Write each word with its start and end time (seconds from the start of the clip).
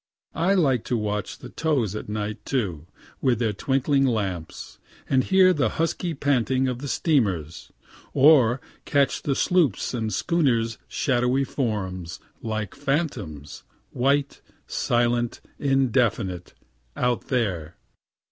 I 0.33 0.55
like 0.55 0.83
to 0.85 0.97
watch 0.97 1.37
the 1.37 1.49
tows 1.49 1.95
at 1.95 2.09
night, 2.09 2.43
too, 2.43 2.87
with 3.21 3.37
their 3.37 3.53
twinkling 3.53 4.03
lamps, 4.03 4.79
and 5.07 5.23
hear 5.23 5.53
the 5.53 5.69
husky 5.77 6.15
panting 6.15 6.67
of 6.67 6.79
the 6.79 6.87
steamers; 6.87 7.71
or 8.11 8.59
catch 8.83 9.21
the 9.21 9.35
sloops' 9.35 9.93
and 9.93 10.11
schooners' 10.11 10.79
shadowy 10.87 11.43
forms, 11.43 12.19
like 12.41 12.73
phantoms, 12.73 13.61
white, 13.91 14.41
silent, 14.65 15.39
indefinite, 15.59 16.55
out 16.95 17.27
there. 17.27 17.77